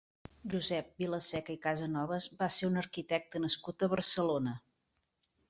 Josep 0.51 0.87
Vilaseca 1.03 1.53
i 1.55 1.59
Casanovas 1.65 2.29
va 2.41 2.49
ser 2.57 2.71
un 2.71 2.81
arquitecte 2.83 3.43
nascut 3.45 3.87
a 3.89 3.93
Barcelona. 3.95 4.57